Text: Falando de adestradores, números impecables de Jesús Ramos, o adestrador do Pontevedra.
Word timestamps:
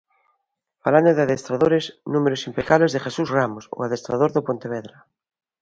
Falando 0.83 1.11
de 1.13 1.23
adestradores, 1.25 1.85
números 2.13 2.45
impecables 2.49 2.91
de 2.91 3.03
Jesús 3.05 3.27
Ramos, 3.37 3.63
o 3.77 3.79
adestrador 3.85 4.29
do 4.33 4.45
Pontevedra. 4.47 4.97